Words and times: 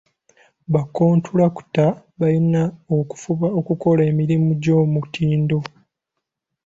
Bakkontulakita 0.73 1.85
balina 2.19 2.61
okufuba 2.97 3.47
okukola 3.59 4.01
emirumu 4.09 4.51
gy'omutindo. 4.63 5.59